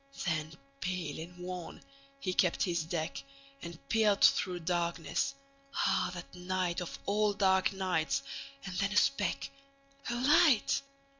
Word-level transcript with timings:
Then, 0.25 0.55
pale 0.79 1.19
and 1.19 1.37
worn, 1.37 1.83
he 2.19 2.33
kept 2.33 2.63
his 2.63 2.85
deck, 2.85 3.21
And 3.61 3.77
peered 3.87 4.21
through 4.23 4.61
darkness. 4.61 5.35
Ah, 5.75 6.09
that 6.15 6.31
nightOf 6.31 6.97
all 7.05 7.33
dark 7.33 7.71
nights! 7.71 8.23
And 8.65 8.73
then 8.77 8.91
a 8.93 8.97
speck—A 8.97 10.15
light! 10.15 10.81